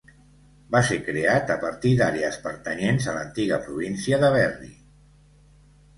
[0.75, 4.73] Va ser creat a partir d'àrees pertanyents a l'antiga província de Berry.